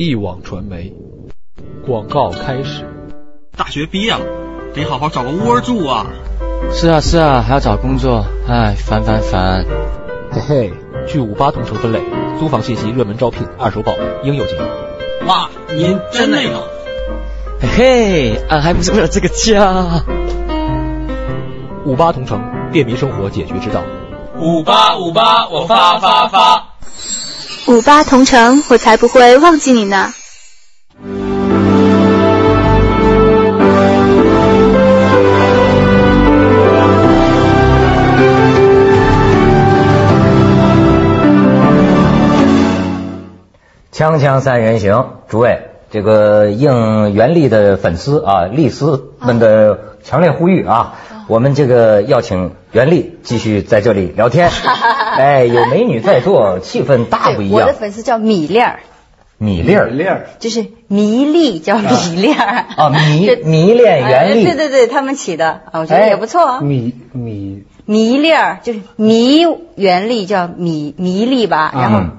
[0.00, 0.94] 一网传媒
[1.86, 2.88] 广告开始。
[3.54, 4.20] 大学毕业了，
[4.72, 6.06] 得好好找个窝住啊！
[6.72, 9.66] 是啊是啊，还要找工作，哎，烦烦烦。
[10.30, 10.72] 嘿嘿，
[11.06, 12.00] 据五八同城分类，
[12.38, 14.62] 租房信息热门招聘，二手宝应有尽有。
[15.26, 16.66] 哇，您真那个？
[17.60, 20.02] 嘿嘿，俺还不是为了这个家。
[21.84, 22.40] 五八同城，
[22.72, 23.82] 便民生活解决之道。
[24.38, 26.68] 五八五八，我发发发。
[27.70, 30.12] 五八同城，我才不会忘记你呢。
[43.92, 50.94] 锵锵三人行，诸位，这个应袁立的粉丝啊、丽丝们的强烈呼吁啊，
[51.26, 54.50] 我们这个要请袁立继续在这里聊天。
[55.18, 57.60] 哎，有美女在座，气氛大不一样。
[57.60, 58.80] 我的粉丝叫米粒儿，
[59.36, 62.66] 米粒儿，粒儿，就是迷丽叫米粒儿。
[62.76, 64.44] 啊，迷迷 恋袁立。
[64.44, 66.60] 对对对，他们起的，啊我觉得也不错啊。
[66.60, 69.44] 米米迷粒儿就是迷
[69.74, 72.10] 袁立叫米迷丽吧，然后嗯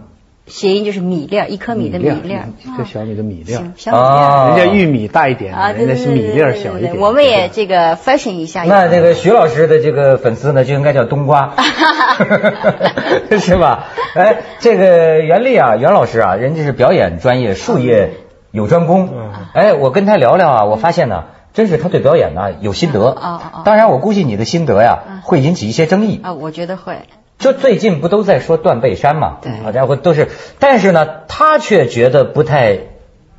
[0.47, 2.49] 谐音就是米粒儿，一颗米的米粒儿。
[2.65, 4.03] 一个小米的米粒儿，，小米粒儿。
[4.03, 6.97] 啊，人家玉米大一点，啊，人家是米粒儿小一点。
[6.97, 8.63] 我们也这个 fashion 一下。
[8.63, 11.53] 那这个徐老师的这个粉丝呢，就应该叫冬瓜，
[13.39, 13.85] 是吧？
[14.15, 18.13] 哎，这个袁立啊，袁老师啊，人家是表演专业，术业
[18.51, 19.09] 有专攻。
[19.53, 22.99] 哎，我跟他聊聊啊，我发现呢，真是他对表演呢有心得。
[22.99, 26.19] 哦哦哦当然，我估计你的心得呀，会引起一些争议。
[26.23, 26.97] 啊，我觉得会。
[27.41, 29.39] 就最近不都在说断背山嘛？
[29.41, 32.77] 对好家伙，都是，但是呢，他却觉得不太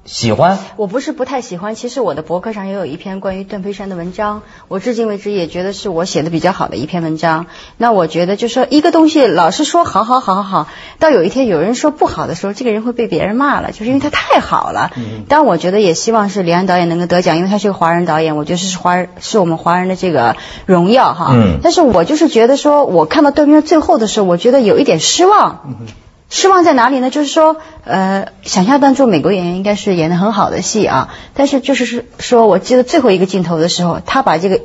[0.05, 0.59] 喜欢。
[0.77, 7.47] 我不是不太喜欢，其实我的博客上也有一篇关于段飞山的文章，我至今为止也觉得是我写的比较好的一篇文章。
[7.77, 10.69] 那我觉得就是说一个东西老是说好好好好好，
[10.99, 14.91] 到有一天有人说不好的时候，这个人会被别人骂了，就是因为他太好了。
[15.29, 20.37] 但我觉得也希望是李安导演能够得奖，因为他是个华人导演，我觉得是华人是我们华人的这个
[20.67, 21.31] 荣耀哈。
[21.35, 25.77] 嗯但是我就是觉得说，我看到段飞山最后的时候，我觉得有一点失望。
[26.35, 27.11] 失望在哪里呢？
[27.11, 34.61] 就是说，呃，想象当中美国演员应该是演的很好的戏啊，但是就是是说，我记得最后一个镜头的时候，他把这个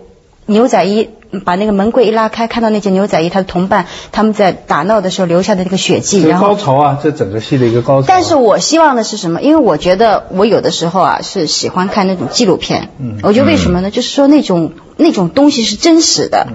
[0.45, 1.09] 牛仔衣
[1.43, 8.05] 把那个门柜一拉开，看到那件牛仔衣，他的同伴他们在打闹的时候留下的那个血迹，然后高潮啊，这整个戏的一个高潮。
[8.07, 9.41] 但是我希望的是什么？
[9.41, 12.91] 因为我觉得我有的时候啊是喜欢看那种纪录片。
[12.97, 13.91] 嗯我觉得为什么呢？
[13.91, 16.47] 就是说那种那种东西是真实的。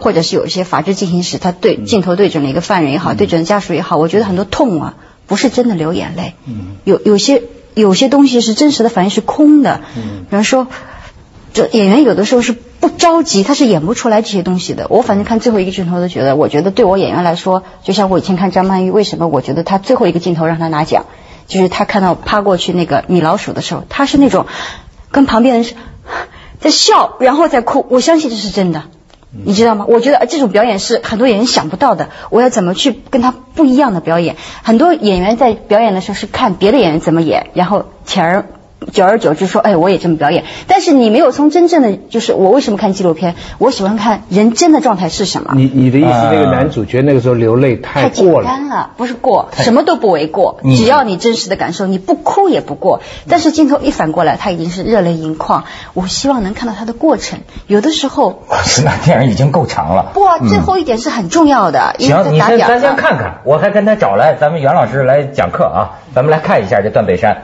[0.00, 4.94] 或者是有一些法制进行时，他对镜头对准了一个犯人也好，对准家属也好，我觉得很多痛啊，
[5.26, 6.34] 不是真的流眼泪。
[6.84, 7.42] 有有些
[7.74, 9.80] 有些东西是真实的反应是空的。
[9.94, 10.68] 比方说，
[11.52, 14.86] 这演员有的时候是不着急，他是演不出来这些东西的。
[14.88, 21.06] 我反正看最后一个镜头都觉得，我觉得对我演员来说，就像我以前看张曼玉，为什么我觉得她最后一个镜头让她拿奖，
[21.46, 24.46] 就是他看到趴过去那个米老鼠的时候，他是那种
[25.10, 25.74] 跟旁边人是
[26.60, 27.84] 在笑，然后再哭。
[27.88, 28.84] 我相信这是真的。
[29.32, 29.84] 你知道吗？
[29.88, 32.10] 我觉得这种表演是很多演员想不到的。
[32.30, 34.36] 我要怎么去跟他不一样的表演？
[34.62, 38.46] 很多演员在表演的时候是看别的演员怎么演，然后前儿
[38.92, 40.44] 久而久之说，哎，我也这么表演。
[40.66, 43.34] 但是你没有从真正的，就是我为什么看纪录片？
[43.58, 45.52] 我喜欢看人真的状态是什么。
[45.54, 48.26] 你你的意思，啊那个男主角那个时候流泪太太简。
[48.42, 53.00] 单了，不是过，什么都不为过，只要你真实的感受，你不哭也不过。
[53.28, 55.64] 但是镜头一反过来，他已经是热泪盈眶。
[55.94, 57.40] 我希望能看到他的过程。
[57.66, 60.10] 有的时候是那电影已经够长了。
[60.14, 67.42] 不啊，最后一点是很重要的，因为行，在你先先看看，我还跟他找来咱们袁老师来讲课啊，咱们来看一下这段北山。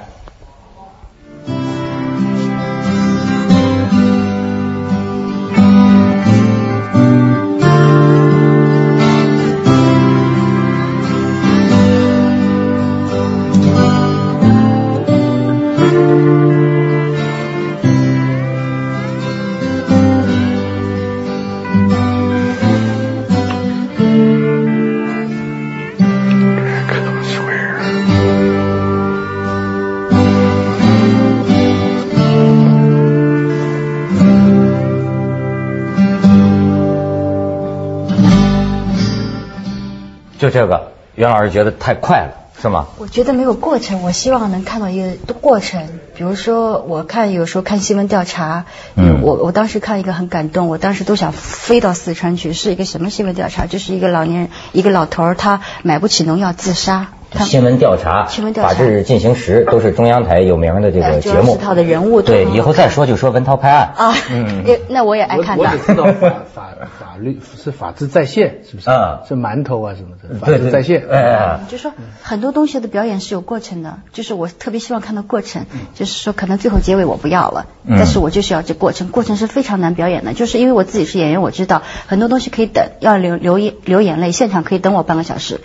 [41.27, 42.87] 袁老师觉得太快了，是吗？
[42.99, 45.89] 我觉得没有过程，我希望能看到一个过程。
[46.15, 48.65] 比如说，我看有时候看新闻调查，
[48.95, 52.53] 嗯我我当时看一个很感动，我当时都想飞到四川去。
[52.53, 53.67] 是一个什么新闻调查？
[53.67, 57.09] 就是一个老年人，一个老头儿，他买不起农药自杀。
[57.33, 61.59] 新闻调查、新闻调查法制进行时都是中央台有名的这个呃节目主要是。
[61.59, 63.93] 他的人物对，以后再说就说文涛拍案。
[63.97, 65.77] 啊，嗯，也那我也爱看的我。
[65.77, 66.69] 知道法法
[66.99, 68.89] 法律是法治在线，是不是？
[68.91, 71.05] 啊是馒头啊什么的，法对对治在线。
[71.11, 71.93] 哎哎，就说
[72.23, 85.61] 很多东西的表演是有过程的，就是我特别希望看到过程，就是说可能最后结尾我不要了，嗯但是我就是要这过程，过程是非常难表演的，就是因为我自己是演员，我知道很多东西可以等，要流流眼流眼泪，现场可以等我半个小时。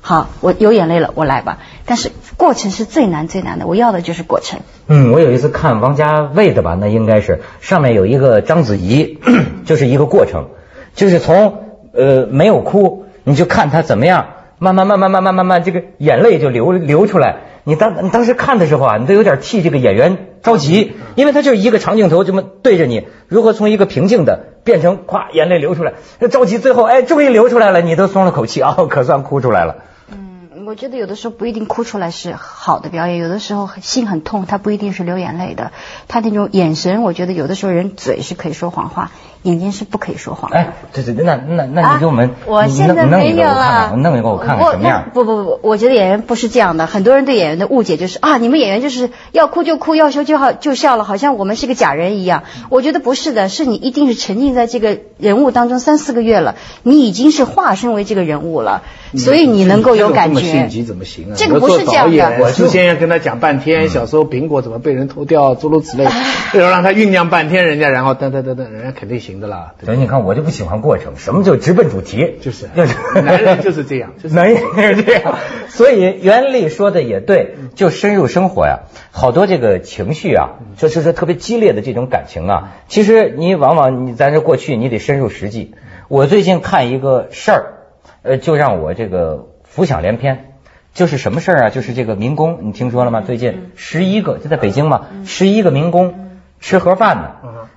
[0.00, 1.58] 好，我有眼泪了，我来吧。
[1.84, 4.60] 但是过程是最难最难的，我要的就是过程。
[4.86, 9.18] 嗯，我有一次看王家卫的吧，那应该是上面有一个章子怡，
[9.66, 10.48] 就是一个过程，
[10.94, 14.26] 就是从呃没有哭，你就看他怎么样，
[14.58, 17.36] 慢慢慢慢慢慢慢慢，这个眼泪就流流出来。
[17.68, 25.92] 你当你当时看的时候啊，你都有点替这个演员着急，因为他就是一个长镜头这么对着你，如何从一个平静的变成咵眼泪流出来，
[26.30, 29.82] 着急，最后哎终于流出来了，你都松了口气啊，可算哭出来了。
[30.68, 35.72] 嗯，我觉得有的时候不一定哭出来是好的表演，有的时候心很痛，他不一定是流眼泪的。
[36.08, 39.10] 他那种眼神，我觉得有的时候人嘴是可以说谎话，
[39.42, 40.58] 眼睛是不可以说谎的。
[40.58, 45.10] 哎，对对对，那那那你给我们，啊我现在没有一个我弄一个我看看什么样。
[45.14, 46.86] 不不不，我觉得演员不是这样的。
[46.86, 52.42] 很多人对演员的误解就是啊，你们演员就是要哭就哭，要笑就好就笑了，好像我们是个假人一样。
[52.68, 58.82] 我觉得不是的，是你一定是沉浸在这个人物当中三四个月了，你已经是化身为这个人物了，
[59.16, 60.40] 所以你能够有感觉。
[60.40, 61.34] 这么性急怎么行啊？
[61.36, 66.04] 这个不是这样的我做导演我事先要跟他讲半天，小时候苹果怎么被人偷掉，诸如此类，
[66.54, 69.74] 要让他酝酿半天，人家然后噔噔噔噔，人家肯定行的啦。
[69.84, 75.38] 所以你看，我就不喜欢过程，什么就直奔主题，就是就是男人就是这样 男人就是这样。
[75.68, 85.74] 所以袁立说的也对，就深入生活呀，好多这个情绪啊，就是说特别激烈的这种感情啊，其实你往往你咱这过去你得深入实际。
[86.08, 87.72] 我最近看一个事儿，
[88.28, 90.44] 呃，就让我这个浮想联翩。
[90.94, 91.70] 就是什么事儿啊？
[91.70, 93.20] 就是这个民工，你听说了吗？
[93.20, 97.36] 最近十一个就在北京嘛，十一个民工吃盒饭呢，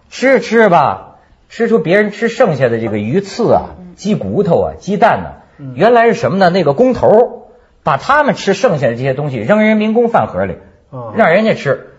[0.09, 1.18] 吃着吃着吧，
[1.48, 6.50] 吃出别人吃剩下的这个鱼刺啊、鸡骨头啊、鸡蛋呢、原来是什么呢？
[6.50, 7.50] 那个工头
[7.83, 10.56] 把他们吃剩下的这些东西扔人民工饭盒里，
[10.89, 11.89] 哦让人家吃，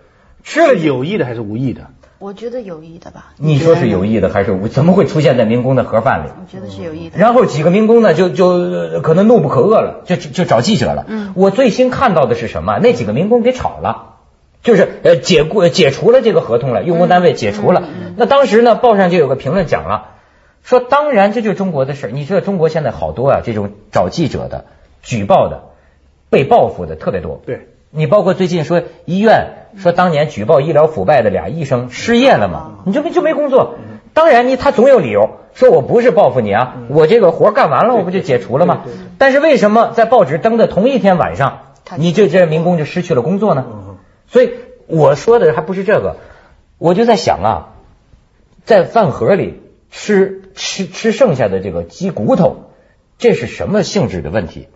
[0.43, 1.88] 吃了是有意的还是无意的？
[2.22, 3.32] 我觉得有意的吧？
[3.36, 4.69] 你说是有意的还是无？
[4.69, 6.30] 怎么会出现在民工的盒饭里？
[6.40, 7.19] 我觉得是有意的。
[7.19, 11.04] 然后几个民工呢，就就呃可能怒不可遏了，就就就找记者了。
[11.08, 12.78] 嗯我最新看到的是什么？
[12.78, 14.14] 那几个民工给炒了，
[14.62, 17.82] 就是呃解雇解除了这个合同了，用工单位解除了。
[18.16, 20.10] 那当时呢，报上就有个评论讲了，
[20.62, 22.10] 说当然这就是中国的事儿。
[22.10, 24.66] 你知道中国现在好多啊，这种找记者的、
[25.02, 25.64] 举报的、
[26.30, 27.42] 被报复的特别多。
[27.44, 27.66] 对。
[27.94, 33.74] 你包括最近说医院说当年举报医疗腐败的俩医生失业了嘛，你就没就没工作。
[34.14, 38.84] 当然你他总有理由，说我不是报复你啊，我这个活干完了，我不就解除了吗？
[39.18, 43.66] 但是为什么在报纸登的同一天晚上，你这这民工就失去了工作呢？
[44.26, 44.54] 所以
[44.86, 46.16] 我说的还不是这个，
[46.78, 47.68] 我就在想啊，
[48.64, 49.60] 在饭盒里
[49.90, 52.70] 吃吃吃剩下的这个鸡骨头，
[53.18, 54.68] 这是什么性质的问题？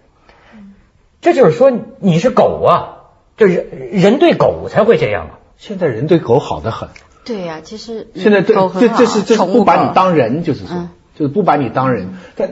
[1.22, 2.95] 这就是说你是狗啊，
[3.36, 5.38] 这人人对狗才会这样啊。
[5.58, 6.90] 现在人对狗好的很，
[7.24, 12.08] 对呀、其实现在对狗这这是这是不把你当人，就是说嗯，就是不把你当人。
[12.36, 12.50] 但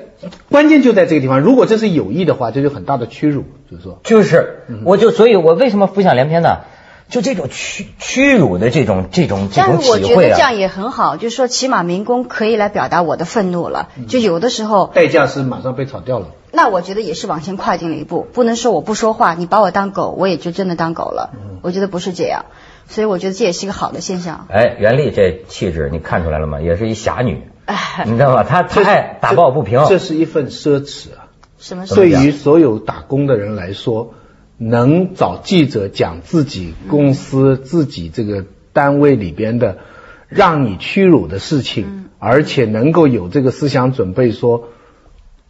[0.50, 3.98] 关键就在这个地方，如果这是有意的话，这就很大的屈辱，就是说。
[4.04, 6.60] 就是，我就所以，我为什么浮想联翩呢？
[7.10, 13.90] 就这种屈屈辱的这种这种这但种是我觉得体会啊，这样也很好，就是说起码民工可以来表达我的愤怒了。
[13.98, 16.28] 嗯就有的时候，代价是马上被炒掉了。
[16.54, 21.30] 那我觉得也是往前跨进了一步，不能说我不说话，你把我当狗，我也就真的当狗了。
[21.34, 22.44] 嗯我觉得不是这样，
[22.88, 24.46] 所以我觉得这也是一个好的现象。
[24.50, 26.60] 哎，袁丽这气质你看出来了吗？
[26.60, 28.44] 也是一侠女，哎，你知道吗？
[28.44, 31.32] 她 她爱打抱不平，这是一份奢侈啊！
[31.58, 34.12] 什么对于所有打工的人来说，
[34.58, 38.44] 能找记者讲自己公司、自己这个
[38.74, 39.78] 单位里边的
[40.28, 44.68] 让你屈辱的事情，而且能够有这个思想准备说“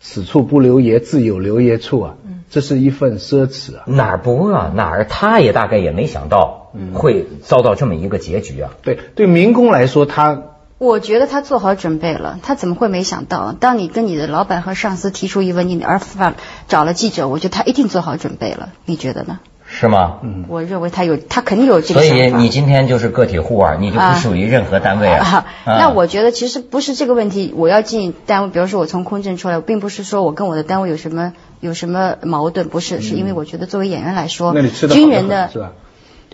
[0.06, 2.14] 此处不留爷，自有留爷处”啊，
[2.50, 3.84] 这是一份奢侈啊！
[3.86, 4.70] 哪儿不啊？
[4.74, 8.74] 哪儿他也大概也没想到会遭到这么一个结局啊。
[8.82, 10.42] 对对，民工来说，他
[10.76, 13.52] 我觉得他做好准备了，他怎么会没想到？
[13.58, 16.34] 当你跟你的老板和上司提出疑问，你而反
[16.68, 18.74] 找了记者，我觉得他一定做好准备了。
[18.84, 19.40] 你觉得呢？
[19.76, 20.18] 是吗？
[20.22, 22.38] 嗯我认为他有，他肯定有这个所想法。
[22.38, 25.26] 以你今天就是个体户啊，你就不属于任何单位啊。
[25.26, 27.52] 啊，啊那我觉得其实不是这个问题。
[27.56, 35.72] 我要进单位，比如说我从空政出来，我并不是说我跟我的单位有什么有什么矛盾，不是，是因为我觉得作为演员来说，嗯那你吃的军人的是吧？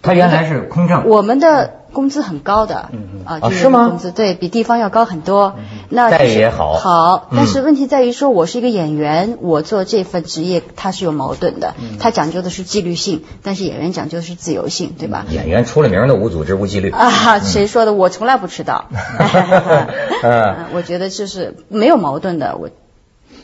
[0.03, 2.91] 他原来是空政，我们的工资很高的，
[3.25, 5.55] 啊，就是工资对比地方要高很多，
[5.89, 6.75] 那待遇也好。
[6.75, 7.37] 好，嗯。
[7.37, 15.27] 但是问题在于说，我是一个演员，我做这份职业它是有矛盾的，它讲究的是纪律性，但是演员讲究的是自由性，对吧？
[15.31, 16.91] 演员出了名的无组织无纪律。
[16.91, 17.93] 啊，谁说的？
[17.93, 18.87] 我从来不迟到。
[20.23, 20.67] 嗯。
[20.73, 22.71] 我觉得就是没有矛盾的，我。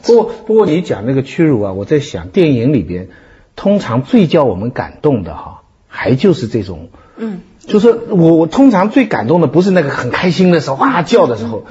[0.03, 3.09] 不过不过你讲那个屈辱啊，我在想电影里边，
[3.57, 11.65] 通常最叫我们感动的哈，还就是这种，嗯，就是我我通常最感动的不是那个很开心的时候哇叫的时候，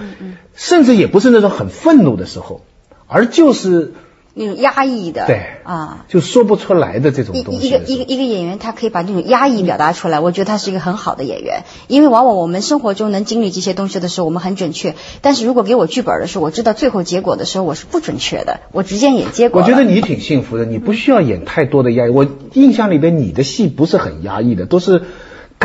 [0.54, 2.62] 甚至也不是那种很愤怒的时候，
[3.08, 3.94] 而就是
[4.34, 6.06] 那种压抑的，对啊。
[6.10, 8.04] 就说不出来的这种东西一个一个。
[8.04, 11.64] 一个演员，他可以把这种压抑表达出来，我觉得他是一个很好的演员。
[11.88, 19.62] 因为往往我们生活中能经历这些东西的时候，我们很准确；但是如果给我剧本的时候，我知道最后结果的时候，我是不准确的，我直接演结果。
[19.62, 22.10] 我觉得你挺幸福的，你不需要演太多的压抑。
[22.10, 25.04] 我印象里边你的戏不是很压抑的，都是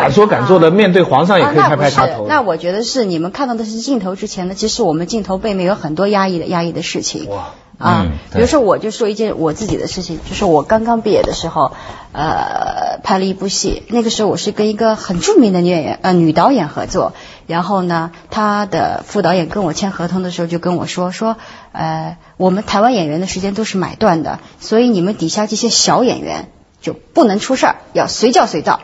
[0.01, 2.27] 敢说敢做的，面对皇上也可以拍拍插头。
[2.29, 7.29] 那我觉得是你们看到的是镜头之前呢，其实我们镜头背面有很多压抑的压抑的事情。
[7.29, 11.73] 哇啊嗯，比如说我就说一件我自己的事情，就是我刚刚毕业的时候，
[12.13, 17.15] 呃，拍了一部戏，那个时候我是跟一个很著名的女演员呃女导演合作，
[17.47, 21.39] 然后呢，她的副导演跟我签合同的时候就跟我说说，
[21.73, 26.51] 呃，我们台湾演员的时间都是买断的，所以你们底下这些小演员
[26.83, 28.81] 就不能出事儿，要随叫随到。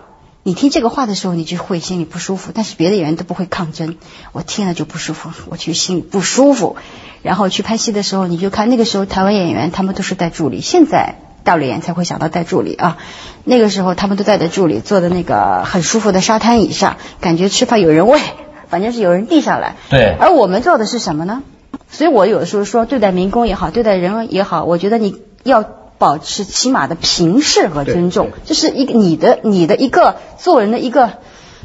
[0.47, 3.97] 你听这个话的时候，你就会心里不舒服，但是别的演员都不会抗争，
[4.31, 6.77] 我听了就不舒服，我就心里不舒服。
[7.23, 12.97] 然后去拍戏的时候，你就看那个时候台湾演员他们都是带助理，现在大陆演员才会想到带助理啊。
[13.43, 18.21] 那个时候他们都带着助理，坐在那个很舒服的沙滩椅上，感觉吃饭有人喂，
[18.69, 19.75] 反正是有人递上来。
[19.91, 21.43] 对而我们做的是什么呢？
[21.91, 25.65] 所以我有的时候说，对待民工也好，对待人也好，我觉得你要
[25.99, 31.13] 保持起码的平视和尊重，这是一个你的你的一个做人的一个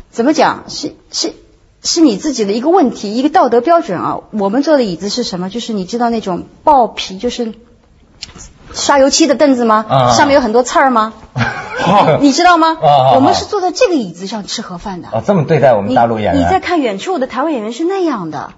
[0.10, 1.34] 怎么讲是是。
[1.84, 4.20] 是你自己的一个问题，一个道德标准啊。
[4.30, 5.50] 我们坐的椅子是什么？
[5.50, 7.56] 就是你知道那种爆皮，就是
[8.72, 9.84] 刷油漆的凳子吗？
[9.90, 11.14] 啊上面有很多刺儿吗？
[11.34, 12.78] 啊 你知道吗？
[13.16, 15.08] 我们是坐在这个椅子上吃盒饭的。
[15.08, 16.46] 啊，这么对待我们大陆演员？
[16.46, 18.52] 你在看远处的台湾演员是那样的，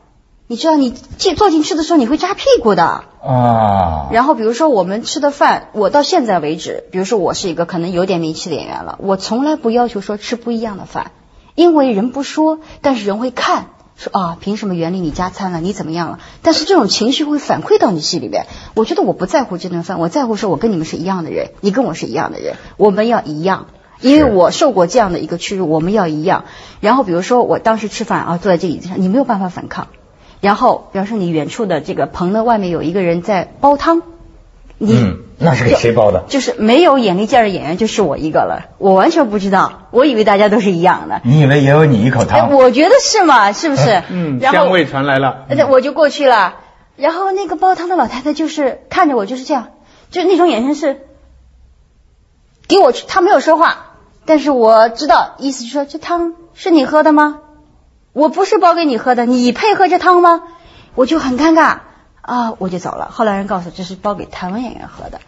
[0.48, 3.06] 你知道你进坐进去的时候你会扎屁股的。
[3.24, 11.12] 啊，然后比如说我们吃的饭，我到现在为止，比如说我是一个可能有点名气的演员了，我从来不要求说吃不一样的饭，
[11.56, 13.68] 因为人不说，但是人会看。
[13.96, 15.62] 说啊，凭什么袁丽你加餐了？
[15.62, 16.20] 你怎么样了？
[16.42, 18.48] 但是这种情绪会反馈到你戏里面。
[18.74, 23.68] 我觉得我不在乎这顿饭，我在乎说我跟你们是一样的人，你跟我是一样的人，我们要一样。
[24.02, 26.46] 因为我受过这样的一个屈辱，我们要一样。
[26.82, 29.88] 然后比如说我当时吃饭啊，坐在这椅子上，你没有办法反抗。
[30.44, 34.02] 然后，比方说你远处的这个棚的外面有一个人在煲汤，
[34.78, 36.26] 你、嗯，那是给谁煲的？
[36.28, 41.22] 就是没有眼力劲儿的演员就是我一个了，我完全不知道，我以为大家都是一样的。
[41.24, 42.52] 你以为也有你一口哎，汤？
[42.52, 44.04] 我觉得是嘛，是不是？
[44.10, 45.46] 嗯，然后香味传来了。
[45.48, 46.56] 呃我就过去了，
[46.98, 49.70] 然后那个煲汤的老太太就是看着我就是这样，
[50.12, 51.08] 就那种眼神是
[52.68, 53.94] 给我吃，她没有说话，
[54.26, 57.40] 但是我知道意思是说这汤是你喝的吗？
[58.13, 60.43] 我不是煲给你喝的，你配喝这汤吗？
[60.96, 61.79] 我就很尴尬
[62.22, 63.10] 啊，我就走了。
[63.12, 65.20] 后来人告诉这是煲给台湾演员喝的，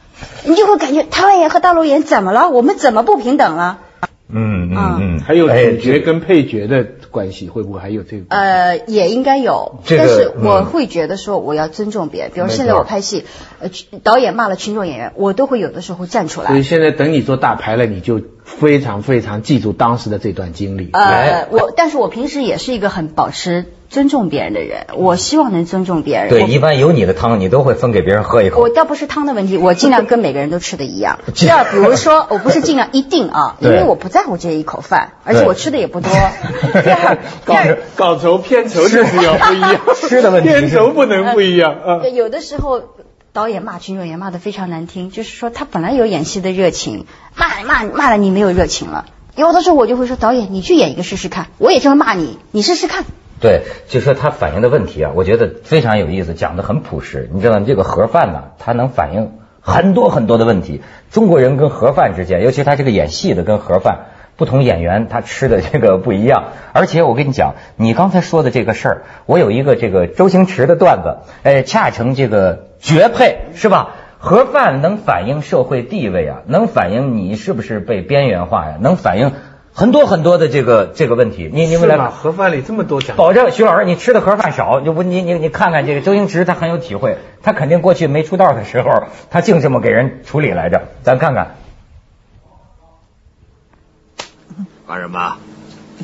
[0.45, 2.49] 你就会感觉台湾演员和大陆演员怎么了？
[2.49, 3.79] 我们怎么不平等了？
[4.27, 6.83] 嗯嗯啊嗯，还有哎主角跟配角的
[7.15, 8.25] 关系，会不会还有这个？
[8.29, 12.31] 呃，也应该有，这个但是我嗯会觉得说我要尊重别人。
[12.33, 13.23] 比如现在我拍戏，
[13.59, 13.69] 呃，
[14.03, 16.49] 导演骂了群众演员，我都会有的时候站出来。
[16.49, 20.89] 所以现在等你做大牌了，你就非常非常记住当时的这段经历。
[20.91, 26.29] 呃，我但是我平时也是一个很保持尊重别人的人，我希望能尊重别人。
[26.29, 28.61] 对，一般有你的汤，你都会分给别人喝一口。
[28.61, 31.19] 我倒不是汤的问题，我尽量跟每个人都吃的一样。
[31.33, 36.11] 第二，比如说，我不是尽量一定啊， 因为我不在乎这一口饭，而且我吃的也不多。
[36.83, 41.99] 第二，第二，稿酬片酬就是要不一样，吃的问题片酬不能不一样啊。
[42.01, 42.81] 对有的时候
[43.33, 49.05] 导演骂群众演员骂得非常难听，就是说他本来有演戏的热情，骂骂骂了你没有热情了。
[49.35, 53.03] 有的时候我就会说导演，你去演一个试试看，我也这么骂你，你试试看。
[53.41, 57.29] 对，就说他反映的问题啊，我觉得非常有意思，讲的很朴实。
[57.33, 60.81] 你知道，这个盒饭呢，它能反映很多很多的问题。
[61.11, 64.05] 中国人跟盒饭之间，尤其他这个演戏的跟盒饭，
[64.37, 66.45] 不同演员他吃的这个不一样。
[66.73, 73.95] 而且我跟你讲，你刚才说的这个事儿，我有一个这个周星驰的段子，哎，恰成这个绝配，是吧？
[74.17, 79.33] 盒饭能反映社会地位啊，能反映你是不是被边缘化呀、能反映
[79.77, 81.49] 很多很多的这个这个问题。
[81.51, 82.09] 你你们来是吗？
[82.09, 90.83] 盒饭里这么多讲，保证徐老师，你吃的盒饭少，你不你你你看看这个周星驰，他很有体会，他肯定过去没出道的时候，他净这么给人处理来着。
[91.03, 91.57] 咱看看，
[94.87, 95.35] 干什么？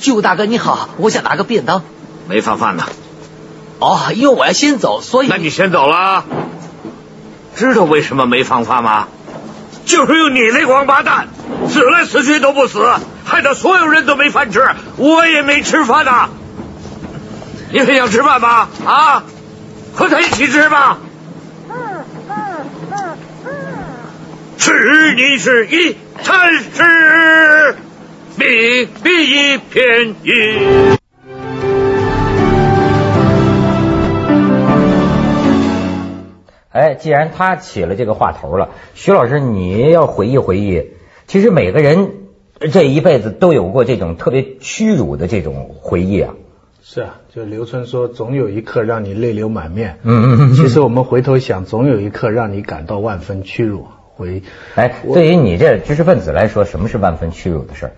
[0.02, 1.82] 巨武大哥你好，我想拿个便当。
[2.28, 2.84] 没放饭呢。
[3.80, 5.30] 哦，因为我要先走，所以。
[5.30, 6.26] 那你先走了。
[7.56, 9.08] 知道为什么没放饭吗？
[9.86, 11.30] 就是用你那王八蛋，
[11.70, 12.86] 死来死去都不死，
[13.32, 14.62] 害得所有人都没饭吃，
[14.98, 16.30] 我也没吃饭呐。
[17.72, 18.68] 你还想吃饭吗？
[18.86, 19.24] 啊，
[19.96, 20.98] 和他一起吃吧。
[24.58, 27.78] 吃你是一餐食，
[28.36, 30.98] 命比一便宜。
[36.74, 40.92] 哎，既然他起了这个话头了，徐老师，你要回忆回忆，
[41.28, 42.12] 其实每个人
[42.70, 46.34] 这一辈子都有过这种特别屈辱的这种回忆啊。
[46.84, 50.00] 是啊，就刘春说，总有一刻让你泪流满面。
[50.04, 50.54] 嗯嗯嗯。
[50.54, 53.88] 其实我们回头想，总有一刻让你感到万分屈辱。
[54.16, 54.44] 回，
[54.76, 57.92] 哎，对于你这知识分子来说，什么是万分屈辱的事儿？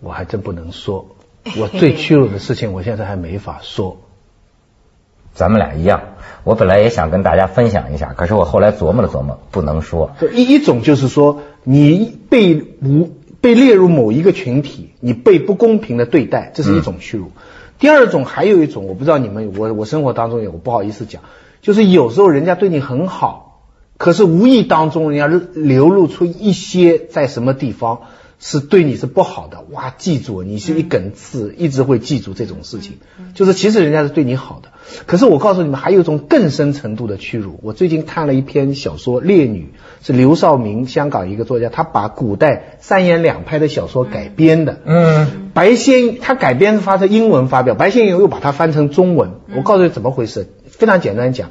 [0.00, 1.06] 我还真不能说，
[1.58, 3.98] 我最屈辱的事情，我现在还没法说。
[5.34, 6.00] 咱们俩一样，
[6.44, 10.12] 我本来也想跟大家分享一下，可是我后来琢磨了琢磨，不能说。
[10.32, 17.32] 一一种就是说，你被无被列入某一个群体，你被不公平的对待，这是一种屈辱。
[17.78, 21.22] 第二种，还有一种，我不知道你们，我我生活当中有，我不好意思讲，
[21.60, 23.62] 就是有时候人家对你很好。
[23.96, 28.02] 可是无意当中，人家流露出一些在什么地方
[28.38, 32.98] 是对你是不好的，哇，记住你是一根刺，一直会记住这种事情。
[33.34, 34.68] 就是其实人家是对你好的，
[35.06, 37.58] 可是我告诉你们，还有一种更深程度的屈辱。
[37.62, 39.72] 我最近看了一篇小说《烈女》，
[40.06, 44.80] 是刘少明，香港一个作家，他把古代三言两拍的小说改编的。
[44.84, 49.30] 嗯，白先他改编发成英文发表，白先勇又把它翻成中文。
[49.56, 51.50] 我告诉你怎么回事，非常简单讲。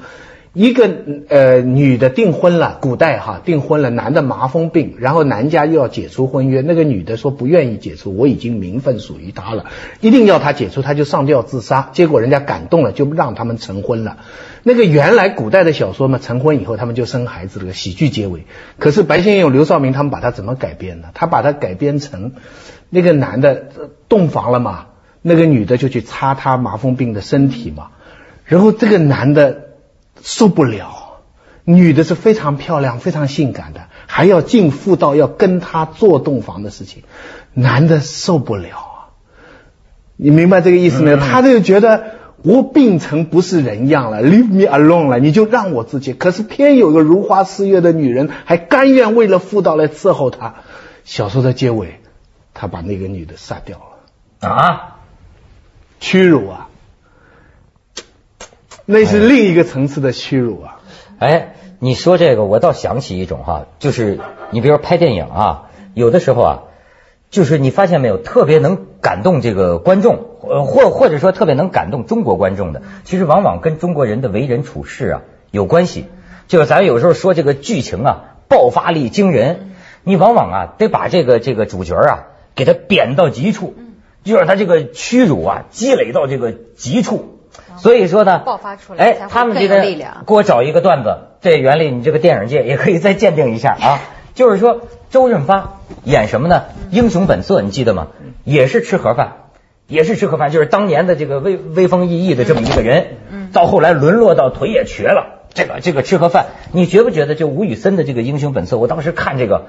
[0.53, 0.87] 一个
[1.29, 9.65] 呃女的订婚了，古代哈订婚了，男的麻风病，然后男家又要解除婚约，那个女的说不愿意解除，我已经名分属于他了，
[9.99, 14.17] 一定要他解除，他就上吊自杀，结果人家感动了，就让他们成婚了。
[14.61, 18.43] 那个原来古代的小说嘛，成婚以后他们就生孩子，这个喜剧结尾。
[18.77, 21.07] 可是白先勇、刘绍明他们把它怎么改编呢？
[21.15, 22.33] 他把它改编成
[22.91, 23.69] 那个男的
[24.07, 24.85] 洞房了嘛，
[25.23, 27.87] 那个女的就去擦他麻风病的身体嘛，
[28.45, 29.72] 然后这个男的。
[30.23, 31.19] 受不了，
[31.65, 37.03] 女的是非常漂亮、非常性感的，还要进妇道，要跟他做洞房的事情，
[37.53, 38.97] 男的受不了啊！
[40.15, 41.17] 你明白这个意思没有？
[41.17, 46.13] 他就觉得我病成不是人样了，leave me alone 了，你就让我自己。
[46.13, 50.55] 可是偏有个如花似月的女人，还甘愿为了妇道来伺候他。
[51.03, 51.99] 小说的结尾，
[52.53, 53.77] 他把那个女的杀掉
[54.39, 54.99] 了啊！
[55.99, 56.69] 屈辱啊！
[58.85, 60.81] 那是另一个层次的屈辱啊！
[61.17, 64.19] 哎，你说这个，我倒想起一种哈，就是
[64.51, 66.63] 你比如说拍电影啊，有的时候啊，
[67.29, 76.07] 就是你发现没有，特别能感动这个观众，呃，或或者说特别能感动中国观众的，其实往往跟中国人的为人处事啊有关系。
[76.49, 79.71] 就是咱有时候说这个剧情啊，爆发力惊人，
[80.03, 83.75] 你往往啊得把这个这个主角啊给他贬到极处，
[84.25, 87.32] 就让他这个屈辱啊积累到这个极处。
[87.77, 93.99] 所以说呢，爆发出来，哎，他们这个给我找一个段子，这原理你这个电影界也可以再鉴定一下啊。
[94.33, 96.63] 就是说，周润发演什么呢？
[96.89, 98.07] 英雄本色，你记得吗？
[98.43, 99.33] 也是吃盒饭，
[99.87, 103.17] 也是吃盒饭，就是当年的这个威威风奕奕的这么一个人，
[103.53, 108.79] 到后来沦落到腿也瘸了，这个这个吃盒饭，你觉不觉得就吴宇森的这个英雄本色？
[108.79, 109.67] 我当时看这个，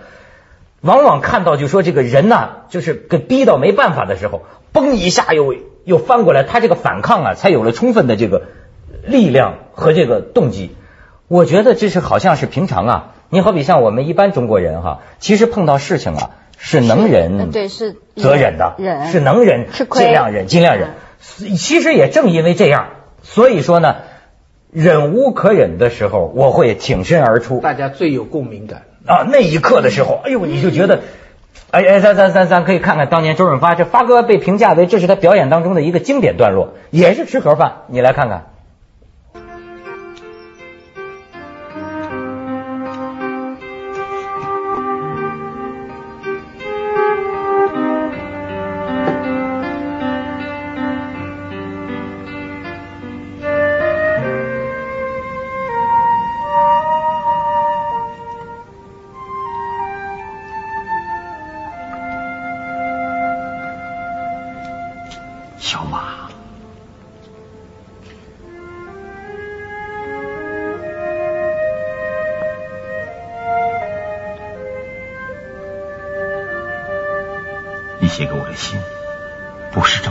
[0.84, 4.42] 往往看到就说这个人呐，就是给逼到没办法的时候，
[4.72, 5.54] 嘣一下又。
[5.84, 8.44] 又翻过来，他这个反抗啊，才有了充分的这个
[9.04, 10.74] 力量和这个动机。
[11.28, 20.94] 我觉得这是好像是平常啊，你好比像我们一般中国人哈，其实碰到事情啊是能忍，对是则忍的，忍是能忍，尽量忍，尽量忍。
[21.58, 22.86] 其实也正因为这样，
[23.22, 23.96] 所以说呢，
[24.72, 27.60] 忍无可忍的时候，我会挺身而出。
[27.60, 31.00] 大家最有共鸣感啊，那一刻的时候，哎呦，你就觉得。
[31.70, 38.46] 哎哎，咱咱咱咱可以看看当年周润发，这发哥被评价为这是他表演当中的一个经典段落，也是吃盒饭，你来看看。
[65.64, 66.28] 小马。
[77.98, 78.78] 你写给我的信
[79.72, 80.02] 不是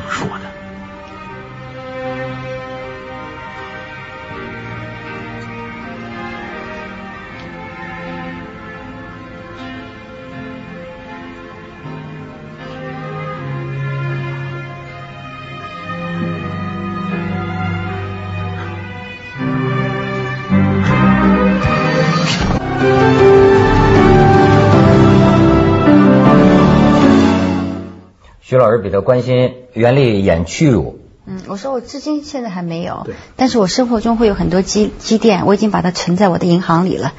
[28.46, 31.00] 徐老师比较关心袁立演屈辱。
[31.26, 37.14] 嗯，我说我至今现在还没有，但是我生活中会有很多积积淀，我已经把它存在我的银行里了，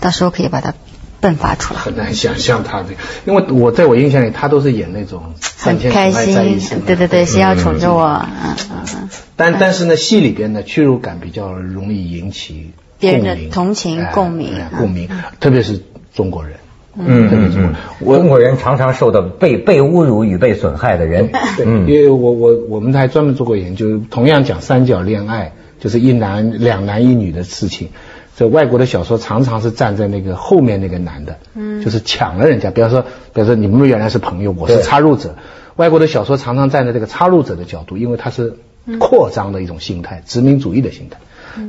[0.00, 0.74] 到时候可以把它
[1.22, 1.80] 迸发出来。
[1.80, 9.08] 很难想象他这个，因为我在我印象里，他都是演那种很开心，对对对，谁要宠着我，嗯嗯嗯。
[9.36, 15.08] 但但是呢，戏里边的屈辱感比较容易引起别人的同情共鸣，共鸣，
[15.38, 15.80] 特别是
[16.12, 16.58] 中国人。
[16.96, 21.30] 嗯嗯，中国人常常受到被被侮辱与被损害的人。
[21.56, 27.88] 对，因为我我我们还专门做过研究，同样讲三角恋爱，就是一男两男一女的事情。
[28.36, 32.70] 这外国的小说常常是站在那个后面那个男的，嗯，就是抢了人家。
[32.70, 35.36] 比方说，比方说你们原来是朋友，我是插入者。
[35.76, 38.56] 外国的小说常常站在这个插入者的角度，因为它是
[38.98, 41.18] 扩张的一种心态，殖民主义的心态。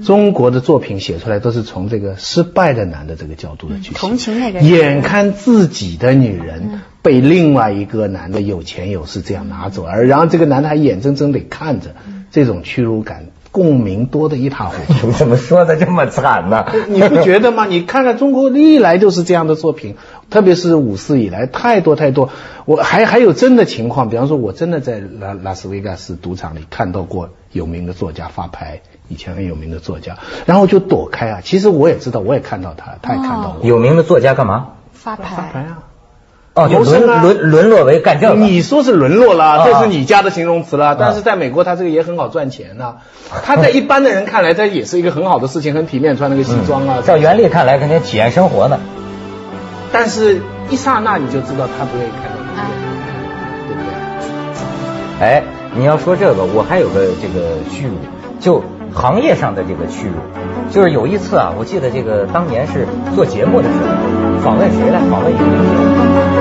[0.04, 11.96] 中国的作品写出来都是从这个失败的男的这个角度的去同情那个人，眼看自己的女人被另外一个男的有钱有势这样拿走，而然后这个男的还眼睁睁地看着，
[12.32, 15.12] 这种屈辱感、共鸣多的一塌糊涂。
[15.18, 16.66] 怎么说的这么惨呢？
[16.90, 17.66] 你不觉得吗？
[17.70, 19.96] 你看看中国历来就是这样的作品，
[20.30, 22.30] 特别是五四以来，太多太多。
[22.66, 28.82] 我还还有真的情况，比方说，我真的在拉拉斯维加斯赌场里看到过有名的作家发牌。
[29.08, 31.40] 以前很有名的作家，然后就躲开啊。
[31.44, 33.66] 其实我也知道，我也看到他，他也看到我。
[33.66, 34.70] 有名的作家干嘛？
[34.94, 35.36] 发牌。
[35.36, 35.78] 发牌啊！
[36.56, 38.42] 哦，就沦沦沦落为干将。
[38.42, 40.96] 你说是沦落了，这是你家的形容词了。
[41.00, 42.96] 但是在美国，他这个也很好赚钱呐。
[43.44, 47.02] 他在一般的人看来，这也是一个很好的事情，很体面，穿那个西装啊。
[47.04, 48.80] 在袁立看来，肯定体验生活呢。
[49.92, 52.56] 但是，一刹那你就知道他不愿意看到你，
[53.68, 55.28] 对不对？
[55.28, 55.44] 哎，
[55.76, 57.94] 你要说这个，我还有个这个屈辱，
[58.40, 58.64] 就。
[58.94, 60.14] 行业上的这个屈辱，
[60.72, 65.02] 就是有一次啊，我记得这个当年是做节目的时候，访问谁来？
[65.10, 66.35] 访问一个明星。